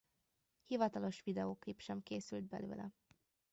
Hivatalos 0.65 1.21
videóklip 1.23 1.79
sem 1.81 2.01
készült 2.03 2.43
belőle. 2.43 2.93